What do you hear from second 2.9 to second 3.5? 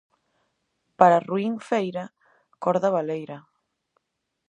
baleira.